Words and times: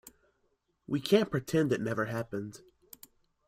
We 0.87 0.99
can't 0.99 1.29
pretend 1.29 1.71
it 1.71 1.79
never 1.79 2.05
happened. 2.05 2.61